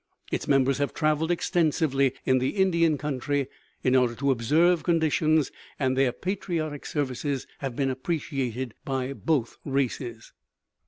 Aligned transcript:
Its 0.31 0.47
members 0.47 0.79
have 0.79 0.95
travelled 0.95 1.29
extensively 1.29 2.11
in 2.25 2.39
the 2.39 2.55
Indian 2.57 2.97
country 2.97 3.47
in 3.83 3.95
order 3.95 4.15
to 4.15 4.31
observe 4.31 4.81
conditions, 4.81 5.51
and 5.77 5.95
their 5.95 6.11
patriotic 6.11 6.87
services 6.87 7.45
have 7.59 7.75
been 7.75 7.91
appreciated 7.91 8.73
by 8.83 9.13
both 9.13 9.59
races. 9.63 10.33